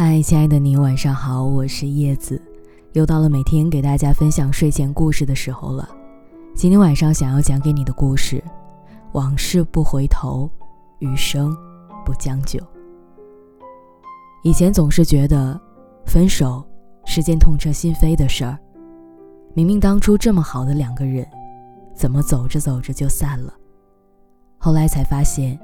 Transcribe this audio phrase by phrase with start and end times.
[0.00, 2.40] 嗨，亲爱的你，晚上好，我是叶子，
[2.92, 5.88] 又到了每天给大家分享睡前故事的时候了。
[6.54, 8.40] 今天晚上想要讲给你的故事，
[9.10, 10.48] 往事不回头，
[11.00, 11.52] 余生
[12.06, 12.60] 不将就。
[14.44, 15.60] 以前总是觉得，
[16.06, 16.64] 分手
[17.04, 18.56] 是件痛彻心扉的事儿。
[19.52, 21.26] 明明当初这么好的两个人，
[21.92, 23.52] 怎么走着走着就散了？
[24.58, 25.58] 后来才发现，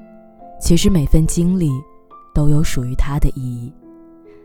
[0.61, 1.71] 其实每份经历
[2.35, 3.73] 都有属于它的意义。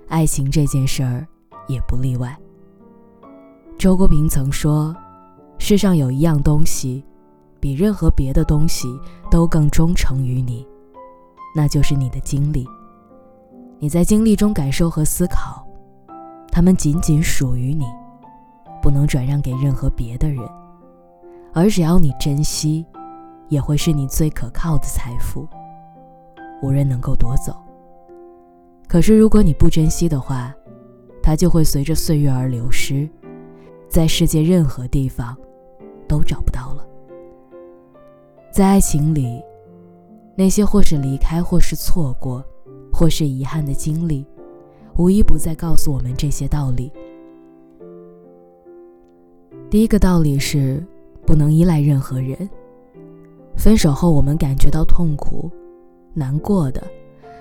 [0.09, 1.25] 爱情这件事儿
[1.67, 2.35] 也不例外。
[3.77, 4.93] 周国平曾说
[5.59, 7.05] ：“世上有一样东西，
[7.59, 8.87] 比任何别的东西
[9.29, 10.67] 都更忠诚于你，
[11.55, 12.67] 那就是你的经历。
[13.77, 15.63] 你在经历中感受和思考，
[16.51, 17.85] 它们仅仅属于你，
[18.81, 20.43] 不能转让给任何别的人。
[21.53, 22.83] 而只要你珍惜，
[23.47, 25.47] 也会是你最可靠的财富，
[26.63, 27.55] 无人能够夺走。”
[28.89, 30.51] 可是，如果你不珍惜的话，
[31.21, 33.07] 它就会随着岁月而流失，
[33.87, 35.37] 在世界任何地方
[36.07, 36.83] 都找不到了。
[38.51, 39.43] 在爱情里，
[40.35, 42.43] 那些或是离开，或是错过，
[42.91, 44.25] 或是遗憾的经历，
[44.97, 46.91] 无一不在告诉我们这些道理。
[49.69, 50.83] 第一个道理是，
[51.27, 52.49] 不能依赖任何人。
[53.55, 55.47] 分手后，我们感觉到痛苦、
[56.15, 56.81] 难过的。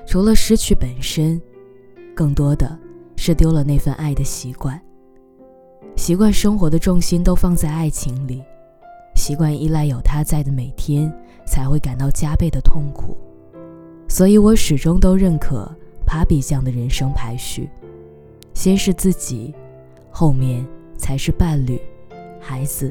[0.09, 1.39] 除了失去本身，
[2.15, 2.79] 更多的
[3.15, 4.81] 是丢了那份爱的习惯。
[5.99, 8.43] 习惯生活的重心都放在爱情里，
[9.15, 11.13] 习惯依赖有他在的每天，
[11.47, 13.19] 才会感到加倍的痛苦。
[14.09, 15.71] 所以我始终都认可
[16.07, 17.69] Papi 酱的人生排序：
[18.55, 19.55] 先是自己，
[20.11, 21.79] 后面才是伴侣、
[22.41, 22.91] 孩子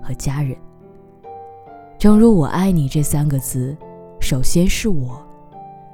[0.00, 0.56] 和家人。
[1.98, 3.76] 正如“我爱你”这三个字，
[4.18, 5.22] 首先是我。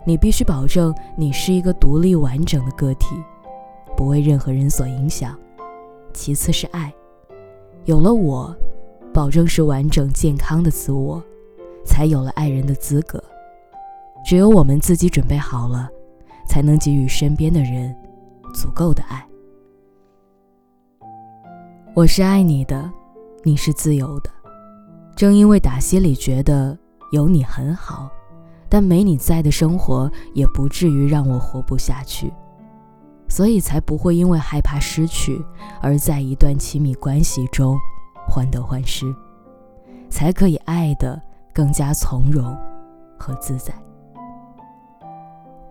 [0.05, 3.15] 你必须保证你是一个独立完整的个体，
[3.97, 5.39] 不为任何人所影响。
[6.13, 6.93] 其次是爱，
[7.85, 8.55] 有了我，
[9.13, 11.23] 保证是完整健康的自我，
[11.85, 13.23] 才有了爱人的资格。
[14.25, 15.89] 只有我们自己准备好了，
[16.47, 17.95] 才能给予身边的人
[18.53, 19.27] 足够的爱。
[21.95, 22.91] 我是爱你的，
[23.43, 24.31] 你是自由的。
[25.15, 26.77] 正因为打心里觉得
[27.13, 28.11] 有你很好。
[28.71, 32.33] 但没你在的生活也不至于让我活不下去，
[33.29, 35.45] 所以才不会因为害怕失去
[35.81, 37.77] 而在一段亲密关系中
[38.29, 39.13] 患得患失，
[40.09, 41.21] 才可以爱得
[41.53, 42.57] 更加从容
[43.19, 43.75] 和自在。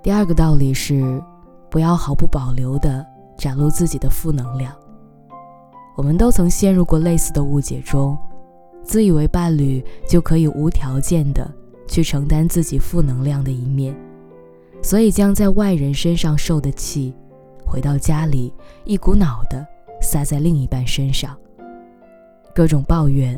[0.04, 1.24] 第二个道理是，
[1.70, 3.06] 不要毫不保留的
[3.38, 4.74] 展露自己的负能量。
[5.96, 8.18] 我们都曾陷入过类似的误解中，
[8.84, 11.50] 自以为伴侣就可以无条件的。
[11.90, 13.96] 去承担自己负能量的一面，
[14.82, 17.14] 所以将在外人身上受的气，
[17.66, 18.54] 回到家里
[18.86, 19.66] 一股脑的
[20.00, 21.36] 撒在另一半身上。
[22.54, 23.38] 各种抱怨、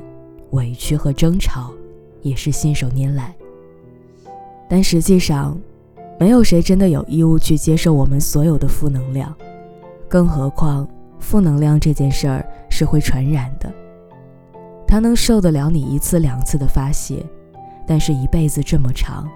[0.51, 1.71] 委屈和争吵，
[2.21, 3.33] 也是信手拈来。
[4.69, 5.57] 但实际上，
[6.19, 9.33] 没有谁真的有义务去接受我们所有的负能量，
[10.09, 10.87] 更何况
[11.19, 13.71] 负能量这件事儿是会传染的，
[14.85, 17.25] 它能受得了你一次两次的发泄。
[17.87, 19.29] 但是，一辈子这么长，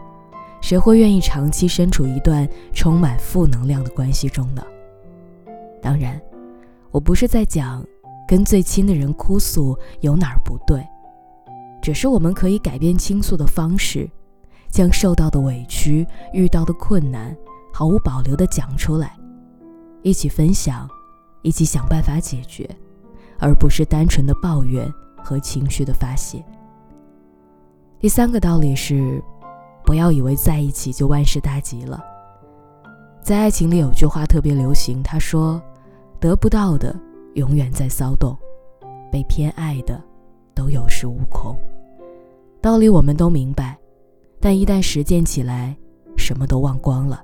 [0.61, 4.63] 谁会愿意长期身处一段充满负能量的关系中呢？
[5.81, 6.19] 当然，
[6.91, 7.85] 我不是在讲
[8.27, 10.83] 跟最亲的人哭诉有哪儿不对，
[11.81, 14.09] 只是我们可以改变倾诉的方式，
[14.69, 17.35] 将受到的委屈、遇到的困难
[17.73, 19.15] 毫无保留地讲出来，
[20.01, 20.89] 一起分享，
[21.43, 22.67] 一起想办法解决，
[23.37, 26.43] 而不是单纯的抱怨和情绪的发泄。
[27.99, 29.23] 第三个道理是，
[29.83, 32.03] 不要以为在一起就万事大吉了。
[33.21, 35.59] 在爱情里有句话特别流行，他说
[36.19, 36.95] ：“得不到的
[37.33, 38.37] 永远在骚动，
[39.11, 39.99] 被偏爱的
[40.53, 41.57] 都有恃无恐。”
[42.61, 43.75] 道理我们都明白，
[44.39, 45.75] 但一旦实践起来，
[46.15, 47.23] 什么都忘光了。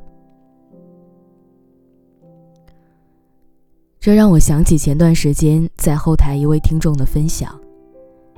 [4.00, 7.60] 这让我想起前段时间在后台一位听众的分享，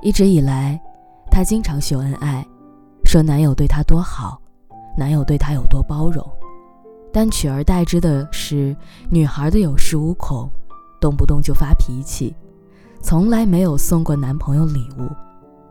[0.02, 0.78] 一直以来。
[1.34, 2.46] 她经常秀恩爱，
[3.06, 4.40] 说男友对她多好，
[4.96, 6.24] 男友对她有多包容，
[7.12, 8.74] 但取而代之的是
[9.10, 10.48] 女孩的有恃无恐，
[11.00, 12.32] 动不动就发脾气，
[13.02, 15.10] 从来没有送过男朋友礼物，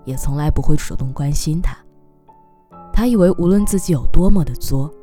[0.03, 1.77] 也从来不会主动关心他。
[2.91, 4.93] 她以为无论自己有多么的作，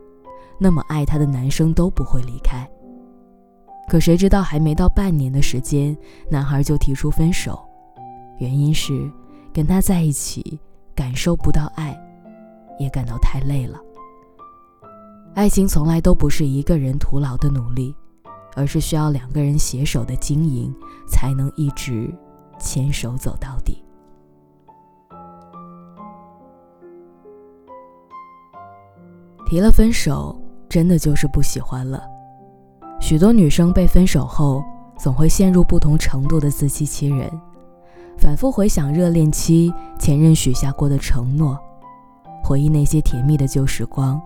[0.58, 2.68] 那么爱她的男生都不会离开。
[3.88, 5.96] 可谁知道还没到半年的时间，
[6.30, 7.58] 男孩就提出分手，
[8.36, 9.10] 原因是。
[9.52, 10.58] 跟他在一起，
[10.94, 11.98] 感受不到爱，
[12.78, 13.78] 也感到太累了。
[15.34, 17.94] 爱情从来都不是一个人徒劳的努力，
[18.56, 20.74] 而是需要两个人携手的经营，
[21.08, 22.12] 才能一直
[22.58, 23.82] 牵手走到底。
[29.46, 32.02] 提了分手，真的就是不喜欢了。
[33.00, 34.62] 许多女生被分手后，
[34.96, 37.28] 总会陷入不同程度的自欺欺人，
[38.20, 41.58] 反复回想热恋期前任许下过的承诺，
[42.44, 44.20] 回忆那些甜蜜的旧时光。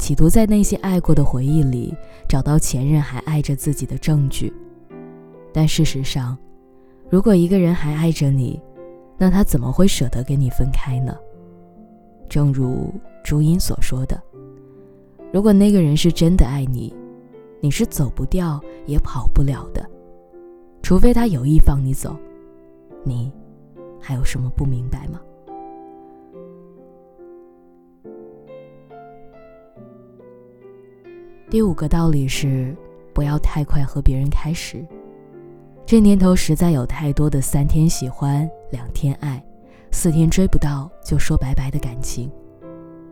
[0.00, 1.94] 企图在那些爱过的回忆里
[2.28, 4.52] 找到前任还爱着自己的证据，
[5.52, 6.36] 但事实上，
[7.08, 8.60] 如果一个人还爱着你，
[9.16, 11.16] 那他怎么会舍得跟你分开呢？
[12.28, 14.20] 正如朱茵所说的
[15.32, 16.92] ：“如果那个人是真的爱你，
[17.60, 19.88] 你是走不掉也跑不了的，
[20.82, 22.16] 除非他有意放你走。
[23.04, 23.32] 你
[24.00, 25.20] 还有什么不明白吗？”
[31.50, 32.74] 第五个道理是，
[33.12, 34.84] 不要太快和别人开始。
[35.86, 39.40] 这年头实在有太多的三天喜欢，两天爱，
[39.92, 42.28] 四天追不到就说拜拜的感情。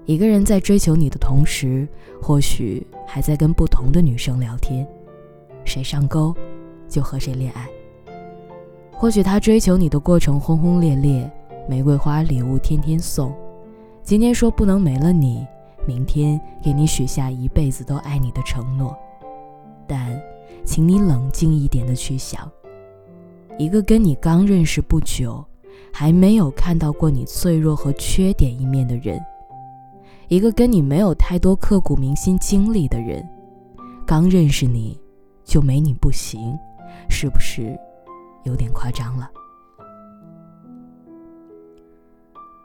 [0.07, 1.87] 一个人在追求你的同时，
[2.21, 4.85] 或许还在跟不同的女生聊天，
[5.65, 6.35] 谁上钩，
[6.89, 7.69] 就和谁恋爱。
[8.93, 11.31] 或许他追求你的过程轰轰烈烈，
[11.69, 13.35] 玫瑰花礼物天天送，
[14.03, 15.47] 今天说不能没了你。
[15.85, 18.97] 明天给你许下一辈子都爱你的承诺，
[19.85, 20.17] 但，
[20.65, 22.49] 请你冷静一点的去想，
[23.59, 25.45] 一个跟你刚认识不久，
[25.93, 29.21] 还没有看到过你脆弱和缺点一面的人，
[30.29, 33.29] 一个跟你没有太多刻骨铭心经历的人，
[34.07, 34.97] 刚认识你
[35.45, 36.57] 就没你不行，
[37.09, 37.77] 是不是
[38.45, 39.31] 有点夸张了？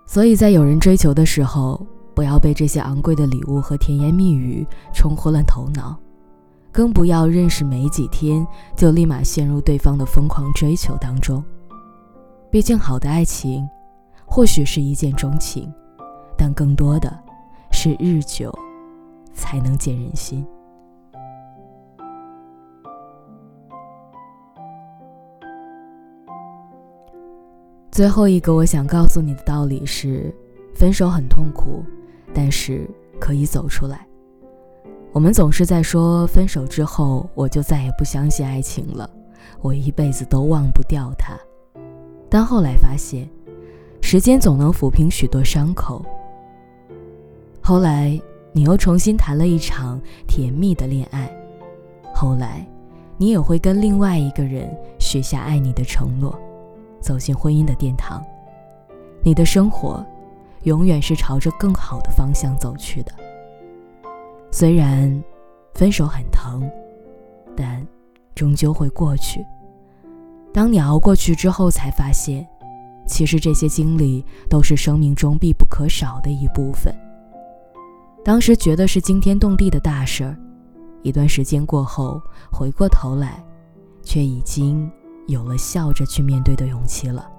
[0.05, 1.85] 所以在有人追求的时候。
[2.17, 5.95] 不要被这些昂贵的礼物和甜言蜜语冲昏了头脑，
[6.71, 8.43] 更不要认识没几天
[8.75, 11.45] 就立马陷入对方的疯狂追求当中。
[12.49, 13.69] 毕竟，好的爱情
[14.25, 15.71] 或许是一见钟情，
[16.35, 17.15] 但更多的
[17.69, 18.51] 是日久
[19.31, 20.43] 才能见人心。
[27.97, 30.31] 最后一个我想告诉你的道理是：
[30.75, 31.83] 分手很痛苦。
[32.31, 32.87] 但是
[33.19, 34.05] 可以走出来。
[35.13, 39.09] 我们总是在说分手之后，我就再也不相信爱情了，
[39.61, 41.35] 我一辈子都忘不掉他。
[42.29, 43.27] 但后来发现，
[43.99, 46.05] 时间总能抚平许多伤口。
[47.59, 48.21] 后来
[48.51, 51.35] 你又重新谈了一场甜蜜的恋爱，
[52.13, 52.63] 后来
[53.17, 54.69] 你也会跟另外一个人
[54.99, 56.39] 许下爱你的承诺，
[57.01, 58.23] 走进婚姻的殿堂。
[59.23, 60.05] 你的生活。
[60.63, 63.11] 永远是朝着更好的方向走去的。
[64.51, 65.23] 虽然
[65.73, 66.69] 分手很疼，
[67.55, 67.87] 但
[68.35, 69.45] 终究会过去。
[70.53, 72.45] 当你熬过去之后，才发现，
[73.05, 76.93] 其实这些经历都是生命中必不可少的一部分。
[78.25, 80.35] 当时觉得是惊天动地的大事儿，
[81.01, 82.21] 一段时间过后，
[82.51, 83.41] 回过头来，
[84.01, 84.91] 却已经
[85.27, 87.29] 有了笑着去面对的勇气了。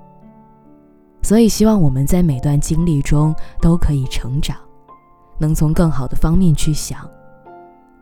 [1.20, 4.57] 所以，希望我们在每段经历中都可以成长，
[5.38, 7.09] 能从更好的方面去想，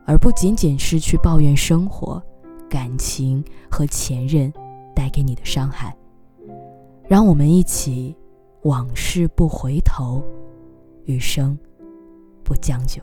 [0.05, 2.23] 而不仅仅是去抱怨生活、
[2.69, 4.53] 感情和前任
[4.95, 5.97] 带给你的伤害。
[7.09, 8.15] 让我们一起，
[8.63, 10.23] 往事不回头，
[11.05, 11.59] 余生
[12.45, 13.01] 不将就。